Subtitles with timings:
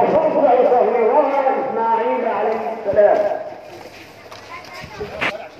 [0.00, 3.18] فصدع صغيرها اسماعيل عليه السلام.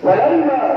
[0.03, 0.74] فلما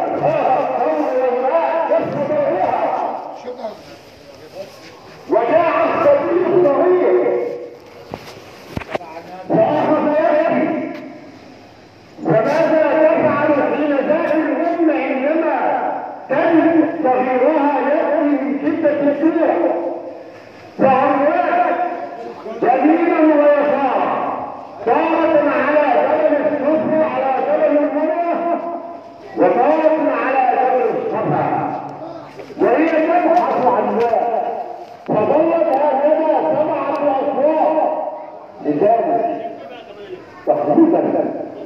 [40.48, 41.04] تخليفا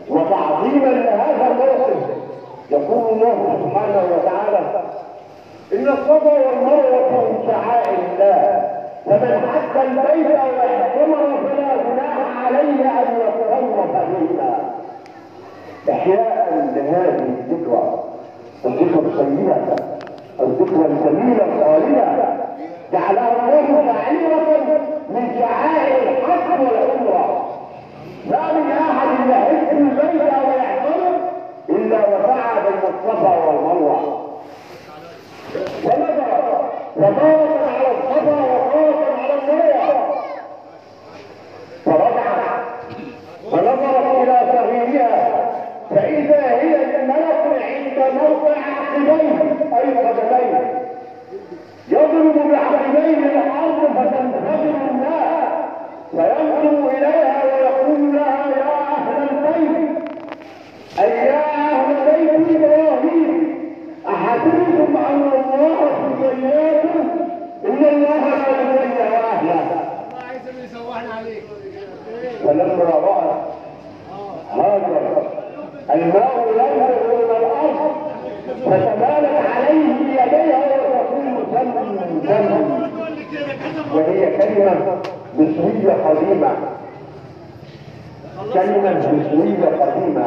[0.10, 2.22] وتعظيما لهذا الموقف.
[2.72, 4.82] يقول الله سبحانه وتعالى
[5.74, 8.72] إن الصفا والمروة من شعائر الله
[9.06, 14.60] فمن حج البيت واعتمر فلا جناح عليه أن يتطوف بهما
[15.90, 18.04] احياء لهذه الذكرى
[18.66, 19.56] الذكرى الطيبة
[20.40, 22.28] الذكرى الجميلة الخالده
[22.94, 27.41] جعلها الله تعليمه من شعائر الحق والعمرة.
[28.30, 31.18] ما من أحد يحج البيت أو يحضره
[31.70, 34.28] إلا وسعى الصفا والمروة.
[35.86, 36.62] ونظر
[36.96, 40.12] وطارت على الصفا وطارت على المروة.
[41.86, 42.62] فرجعت
[43.52, 45.52] ونظرت إلى صغيرها
[45.90, 49.42] فإذا هي الملك عند موضع عقبيه
[49.78, 50.82] أي قدميه
[51.90, 55.52] يضرب بعقبيه الأرض فتنفجر الماء
[56.12, 59.98] فينظر اليها ويقول لها يا أهل البيت
[61.00, 63.62] اي يا أهل بيت إبراهيم
[64.08, 65.78] احسبتم ان الله
[66.22, 67.10] سيئاتكم
[67.66, 69.66] ان الله لا يضيع اهله
[70.28, 71.44] عايز يسوحنا عليك
[72.46, 73.32] فلما رأى
[74.52, 75.02] هاجر
[75.94, 77.92] الماء ينزل من الأرض
[78.66, 80.60] فتمالت عليه بيديها
[80.90, 82.90] وتقول سلم سلم
[83.94, 84.98] وهي كلمة
[85.38, 86.52] مصرية قديمة
[88.54, 90.26] كلمة مصرية قديمة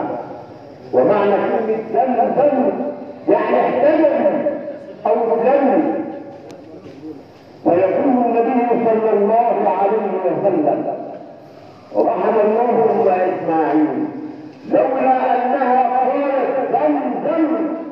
[0.93, 2.71] ومعنى كلمة دم دم
[5.07, 5.83] أو دم
[7.65, 10.85] فيقول النبي صلى الله عليه وسلم
[11.97, 14.05] رحم الله ام اسماعيل
[14.73, 17.45] لولا أنها قالت زمزم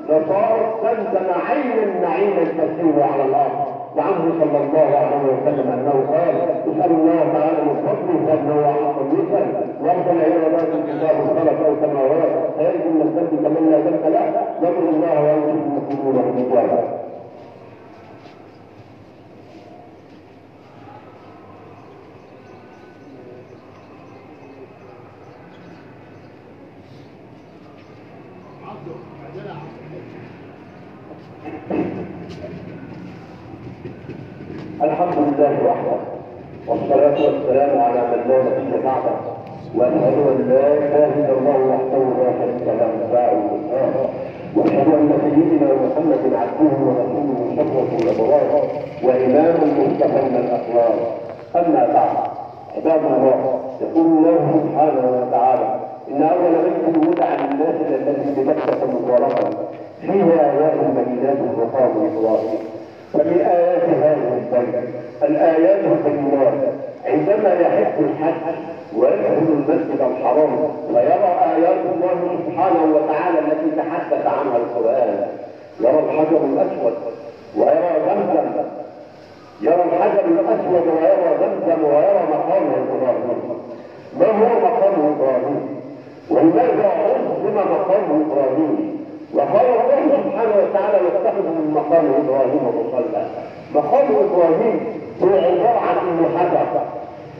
[0.08, 3.72] لصارت زمزم عين نعيما تسير على الأرض.
[3.96, 9.46] وعنه صلى الله عليه وسلم أنه قال اسأل الله تعالى من فضله فانه احق اليسر
[9.82, 12.32] وافضل عبادات الكتاب الخلق أو سماوات.
[12.58, 14.26] فيرجو من الذنب كمن لا ذنب له
[14.62, 15.31] يقول الله
[16.36, 17.02] بالاجابه
[34.82, 35.96] الحمد لله وحده
[36.66, 39.14] والصلاة والسلام على من لا نبي بعده
[39.74, 43.92] وأشهد أن لا إله إلا الله وحده لا شريك له الداعي الإسلام
[44.56, 48.66] وأشهد أن سيدنا محمد عبده ورسوله شفرة الأبرار
[49.04, 51.18] وإمام المصطفى من الأخلاق
[51.56, 52.16] أما بعد
[52.76, 55.80] عباد الله يقول الله سبحانه وتعالى
[56.10, 59.50] إن أول بيت وضع للناس الذي بمكة مباركة
[60.00, 62.58] فيها آيات بينات وقام إبراهيم
[63.12, 64.74] فمن آيات هذا البيت
[65.22, 66.54] الآيات البينات
[67.06, 68.54] عندما يحب الحج
[68.96, 70.58] ويدخل المسجد الحرام
[70.94, 75.26] ويرى آيات الله سبحانه وتعالى التي تحدث عنها القرآن
[75.80, 76.94] يرى الحجر الأسود
[77.56, 78.50] ويرى زمزم
[79.60, 83.62] يرى الحجر الأسود ويرى زمزم ويرى مقام إبراهيم
[84.18, 85.82] ما هو مقام إبراهيم؟
[86.30, 89.02] ولماذا عظم مقام إبراهيم؟
[89.34, 93.26] وقال الله سبحانه وتعالى يتخذ من مقام إبراهيم مصلى
[93.74, 94.80] مقام إبراهيم
[95.22, 96.66] هو عباره عن انه حجر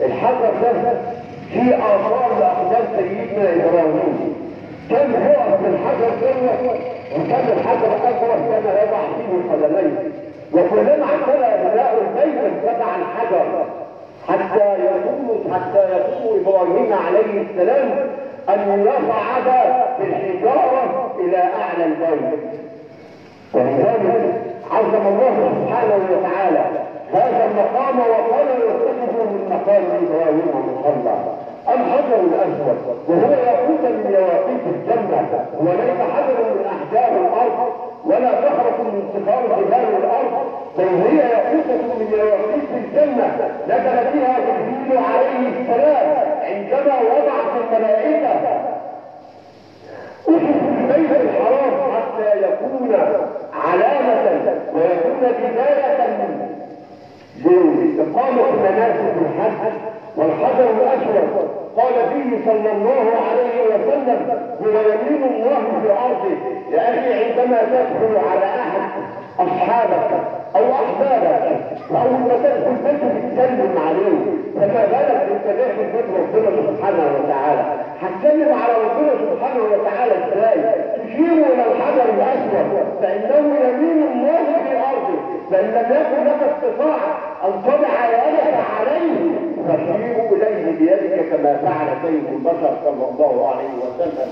[0.06, 0.92] الحجر ده
[1.52, 4.34] فيه آثار لأقدام سيدنا إبراهيم.
[4.90, 6.54] كان هو في الحجر ده
[7.14, 10.08] وكان الحجر الاكبر كان يضع فيه قدميه
[10.52, 13.64] وكلما اعتنى بناء البيت اتبع الحجر.
[14.28, 17.90] حتى يقوم حتى يقوم إبراهيم عليه السلام
[18.48, 22.40] أن يصعد بالحجارة إلى أعلى البيت.
[23.54, 24.34] ولذلك
[24.70, 26.64] عظم الله سبحانه وتعالى
[27.12, 27.98] هذا المقام
[29.62, 30.48] مقام إبراهيم
[30.78, 31.14] مصلى.
[31.68, 32.78] الحجر الأسود
[33.08, 37.72] وهو يقود من يواقيت الجنة وليس حجر من أحجار الأرض
[38.04, 40.32] ولا تخرق من صفار جبال الأرض
[40.78, 43.50] بل هي يقوده من يواقيت الجنة.
[43.68, 46.08] نزل بها جبريل عليه السلام
[46.42, 48.34] هكذا وضعت الملائكة.
[50.28, 52.94] أحد البيت الحرام حتى يكون
[53.54, 56.51] علامة ويكون بداية
[57.44, 59.72] لإقامة مناسك الحج
[60.16, 61.48] والحجر الأسود.
[61.76, 64.18] قال فيه صلى الله عليه وسلم
[64.62, 66.36] هو يمين الله في أرضه
[66.72, 68.80] لأخي عندما تدخل على أحد
[69.40, 70.10] أصحابك
[70.56, 74.18] أو أحبابك أو تدخل بيته تتكلم عليه
[74.56, 77.64] فما بالك أنت داخل بيت ربنا سبحانه وتعالى؟
[78.02, 80.60] هتكلم على ربنا سبحانه وتعالى إزاي؟
[81.06, 84.91] تشير إلى الحجر الأسود فإنه يمين الله في أرضه.
[85.52, 89.30] فإن لم يكن لك استطاعة أن تضع يدك عليه
[89.68, 94.28] فشير إليه بيدك كما فعل سيد البشر صلى الله عليه وسلم.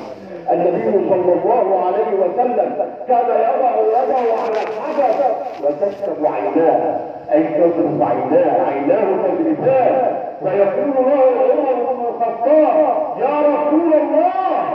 [0.52, 2.76] النبي صلى الله عليه وسلم
[3.08, 5.30] كان يضع يده على الحجر
[5.64, 7.00] وتشرب عيناه
[7.32, 11.22] أي تشرب عيناه عيناه تجرفان فيقول له
[11.52, 14.70] عمر بن الخطاب يا رسول الله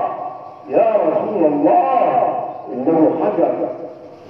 [0.69, 2.24] يا رسول الله
[2.74, 3.53] إنه حجر.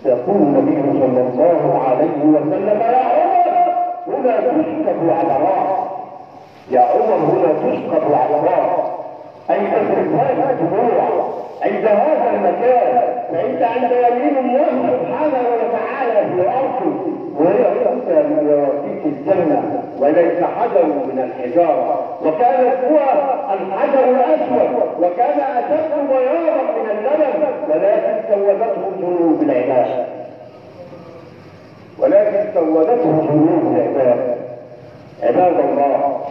[0.05, 3.55] يقول النبي صلى الله عليه وسلم يا عمر
[4.07, 5.77] هنا تسكب عبرات
[6.71, 8.85] يا عمر هنا تسقط العبرات
[9.49, 11.25] اي تسرفان الدموع
[11.61, 16.95] عند هذا المكان فانت عند يمين الله سبحانه وتعالى في ارضه
[17.39, 18.67] وهي انت من
[19.05, 21.94] الجنة وليس حجر من الحجارة.
[22.25, 22.97] وكان هو
[23.53, 24.69] الحجر الأسود
[24.99, 30.05] وكان أشد بياضا من اللبن ولكن سودته ذنوب العباد.
[31.99, 34.37] ولكن سودته ذنوب العباد.
[35.23, 36.21] عباد الله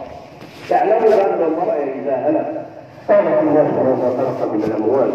[0.69, 2.65] تعلموا أن المرء إذا هلك
[3.09, 5.11] قامت الناس وما خلق من الأموال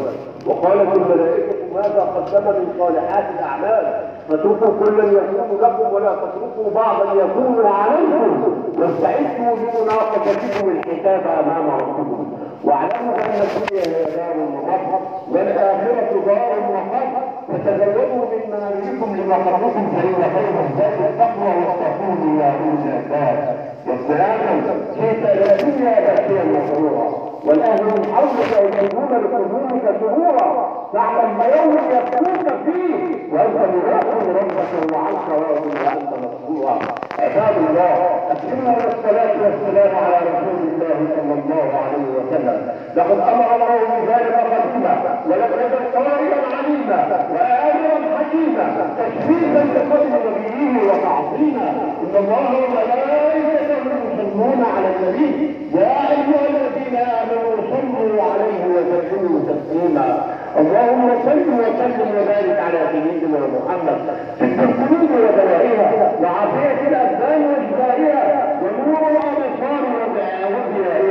[0.47, 7.67] وقالت الملائكة ماذا قدم من صالحات الأعمال؟ فتركوا كلا يكون لكم ولا تتركوا بعضا يكون
[7.67, 8.55] عليكم.
[8.79, 12.33] واستعدوا لمناقشتكم الحساب أمام ربكم.
[12.65, 14.99] واعلموا أن الدنيا هي دار المقر
[15.33, 17.11] والآخرة دار المقر
[17.49, 23.57] فتزودوا من منازلكم لمقركم فإن خير الزاد التقوى واتقون يا أولي الألباب.
[23.87, 24.61] وابن آدم
[24.95, 26.43] جئت إلى الدنيا باكيا
[27.47, 30.49] والاهل من حولك يجيبون لقلوبك سرورا
[30.93, 33.33] تعلم يوم يبكوك فيه.
[33.33, 36.79] وانت مراقب ربك وعنك راض وانت مسرورا
[37.19, 37.97] عباد الله
[38.33, 42.59] اسلموا الصلاه والسلام على رسول الله صلى الله عليه وسلم.
[42.97, 44.95] لقد أمر الله بذلك قديما
[45.27, 47.01] يزل قائلا عليما
[47.33, 48.00] وامرا
[48.31, 51.69] حكيما تشريفا لقدر نبيه وتعظيما.
[52.03, 53.83] إن الله وملائكته
[54.19, 55.55] يصلون على النبي.
[55.75, 60.07] يا أيها الذين آمنوا صلوا عليه وسلموا تسليما.
[60.61, 63.99] اللهم صل وسلم وبارك على سيدنا محمد.
[64.39, 66.13] في القلوب ودوائها.
[66.23, 68.25] وعافية الابدان واجزائها
[68.63, 69.83] ونور الأبصار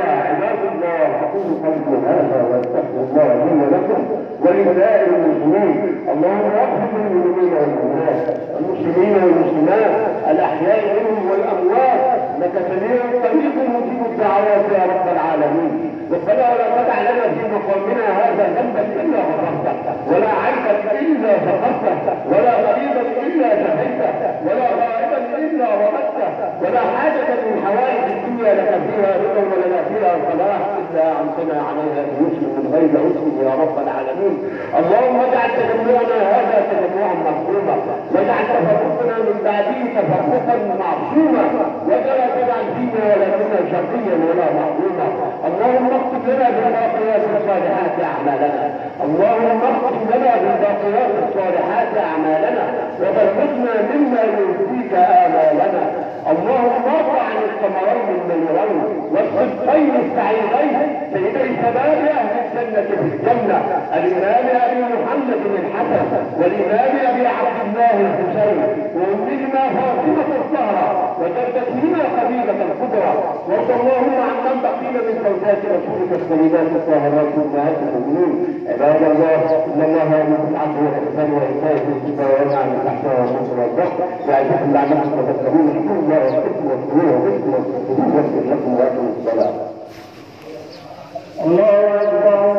[0.03, 4.01] عباد الله أقول قولي هذا واستغفر الله لي ولكم
[4.43, 5.75] ولسائر المسلمين.
[6.13, 8.25] اللهم اغفر للمؤمنين والمؤمنات
[8.59, 9.91] المسلمين والمسلمات
[10.31, 12.01] الأحياء منهم والأموات.
[12.35, 15.73] انك سميع قريب مجيب الدعوات يا رب العالمين.
[16.11, 19.73] ربنا ولا تدع لنا في مقامنا هذا ذنبا إلا غفرته
[20.11, 24.09] ولا عيبا إلا فقدته ولا مريضا إلا شفيته
[24.45, 26.28] ولا غائبا إلا رددته.
[26.61, 32.47] ولا حاجة من حوائج الدنيا لك فيها رضا ولنا فيها صلاح إلا انتنا عليها بيسر
[32.55, 34.35] من غير عسر يا رب العالمين.
[34.79, 37.75] اللهم اجعل تجمعنا هذا تجمعا مقبولا
[38.13, 41.45] واجعل تفرقنا من بعده تفرقا معصوما.
[41.87, 45.07] ولا تجعل فينا ولا كنا شقيا ولا محروما
[45.47, 48.63] اللهم اكتب لنا بالباقيات الصالحات أعمالنا.
[49.05, 52.65] اللهم اكتب لنا بالباقيات الصالحات أعمالنا.
[53.01, 55.83] وبلغنا مما يرضيك آمالنا.
[56.27, 60.79] اللهم ارفع عن الثمرين المنيرين والصدقين السعيدين
[61.13, 63.59] سيدي شباب أهل الجنة في الجنة.
[63.93, 68.59] الإمام أبي محمد الحسن والإمام أبي عبد الله الحسين.
[68.95, 73.11] وامهما فاطمة الزهراء وجدتهما خديجه الكبرى.
[73.49, 78.31] وارض اللهم عن من بقينا من زوجات رسولك السيدات الطاهرات أمهات المؤمنين.
[78.69, 83.91] عباد الله إن الله يأمر بالعدل والإحسان وإيتاء ذي القربى وينهى عن الفحشاء والمنكر والبغي.
[84.29, 85.65] يعظكم لعلكم تذكرون.
[85.75, 89.53] اذكروا الله واذكروا واذكروه واذكروا واذكروه يغفر لكم واقيموا الصلاه
[91.45, 92.58] الله أكبر.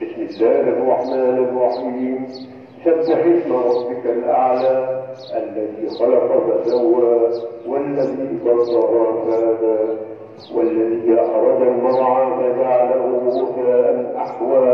[0.01, 2.27] بسم الله الرحمن الرحيم.
[2.85, 4.75] سبح اسم ربك الأعلى
[5.35, 7.31] الذي خلق فسوى
[7.67, 8.83] والذي قدر
[9.27, 9.79] فهدى
[10.55, 14.65] والذي أخرج المرعى فجعله غثاء أحوى.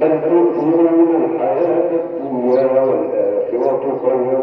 [0.00, 4.38] بل تؤثرون الحياة الدنيا والآخرة خير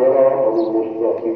[0.00, 1.28] Saraswati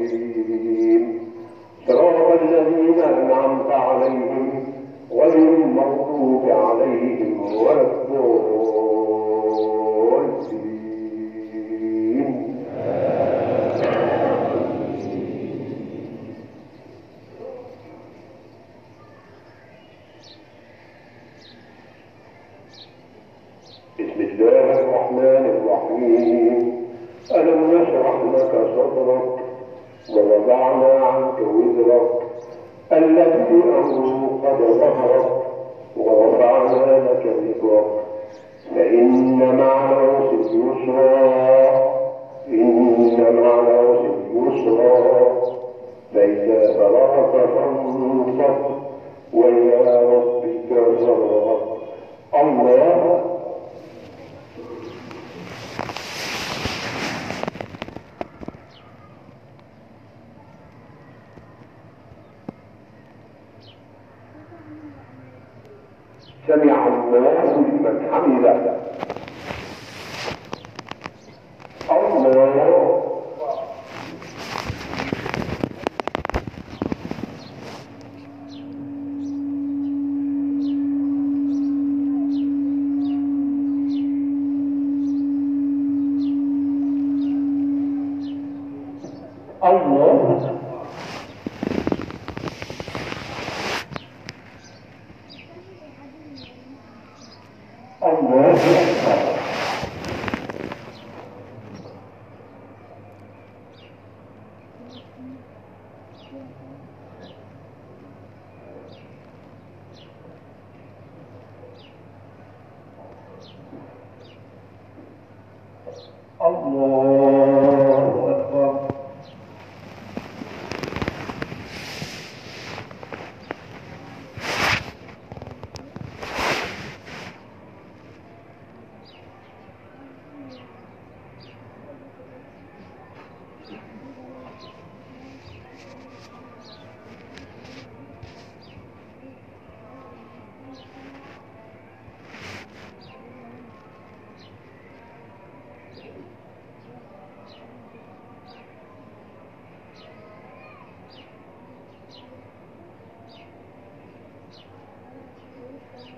[89.64, 90.63] الله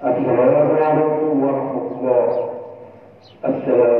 [0.04, 2.28] السلام عليكم ورحمة الله.
[3.44, 3.95] السلام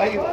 [0.00, 0.32] أيوه.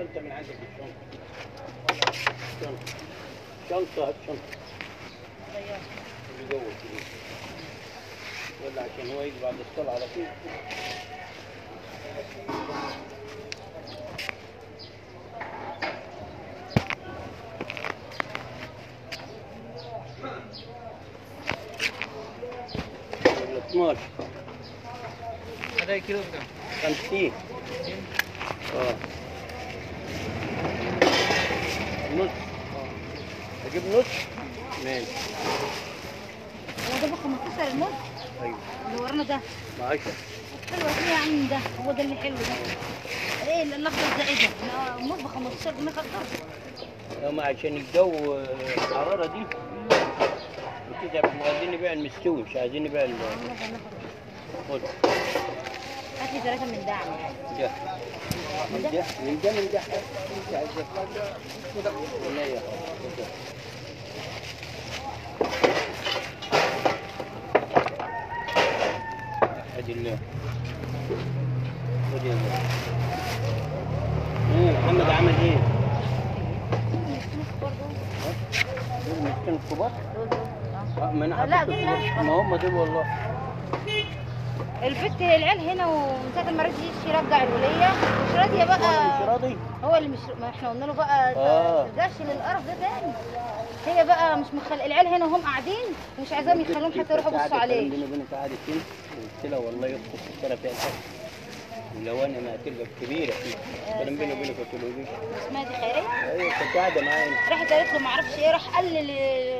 [0.00, 0.56] شنطة من عندك
[2.60, 2.80] شنطة
[3.70, 4.36] شنطة شنطة
[6.50, 6.60] كده
[8.64, 10.26] ولا عشان هو يجي بعد الصلاة على طول
[23.48, 23.98] ولا 12
[25.82, 26.42] هذا كيلو بكام؟
[26.82, 27.32] 50
[28.76, 28.94] آه
[32.16, 32.30] نص
[33.66, 34.06] أجيب نص
[34.84, 35.06] ماشي
[36.90, 37.88] هو ده ب 15 الموز
[38.42, 39.40] أيوه اللي ورانا ده
[39.78, 40.00] ب 10
[40.70, 44.66] حلو يا عم ده هو ده اللي حلو ده إيه اللي الاخضر ده إيه ده؟
[44.66, 49.46] لا، موز ب 15 جنيه خضر هم عشان الجو آه، الحرارة دي.
[51.24, 53.14] إحنا عايزين نبيع المستوي مش عايزين نبيع ال-
[54.70, 54.80] خد
[56.20, 56.98] هات لي ثلاثة من ده
[57.58, 57.70] ده.
[58.72, 59.80] من ده من ده من ده
[61.74, 61.90] كده
[63.16, 63.30] كده
[69.78, 70.18] ادي الله
[74.54, 75.58] إيه محمد عمل إيه؟
[79.46, 79.90] دول الكبار؟
[81.02, 81.84] آه، ما أنا لا، دول.
[82.24, 83.04] ما هم دول والله.
[84.82, 87.88] البت العيال هنا ومن ساعة ما رضي يرجع الولية.
[88.30, 91.82] مش وأنا بقى مش راضي هو اللي مش ما إحنا قلنا له بقى آه.
[91.84, 93.12] ما ترجعش للقرف ده تاني.
[93.86, 95.84] هي بقى مش مخل العيال هنا هم قاعدين
[96.18, 98.80] ومش عايزاهم يخلوهم حتى يروحوا يبصوا عليه بيني وبينك قعدت فين
[99.42, 101.19] قلت لها والله يخطب السنة فيها الحق
[101.96, 103.54] ولو أنا ما هتبقى كبيره فيه
[104.04, 105.08] بيني وبينك قلت له ليش
[105.46, 107.30] اسمها دي خيرية؟ أيوه كانت قاعدة معايا.
[107.50, 109.06] راحت قالت له ما أعرفش إيه راح قال لل-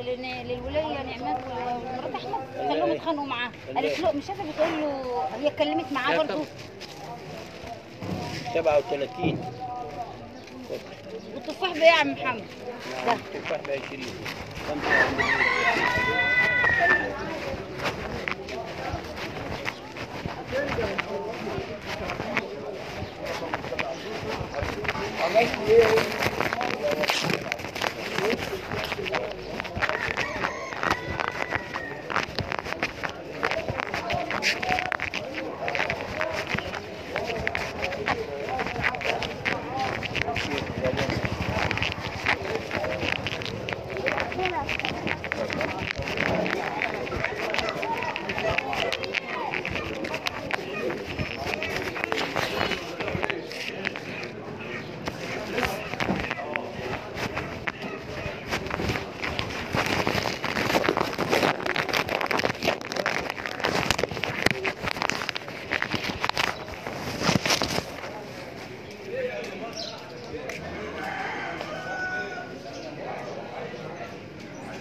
[0.07, 2.69] لل- للوليه نعمات ومرات أحمد.
[2.69, 3.51] خلوهم يتخانقوا معاه.
[3.77, 6.45] قالت له مش عارفة بتقول له هي اتكلمت معاه برضه
[8.55, 9.39] 37
[11.35, 12.45] والتفاح بايه يا عم محمد؟
[13.07, 14.05] نعم تفاح ب 20
[14.69, 15.21] خمسة عند
[25.37, 26.20] عملت إيه؟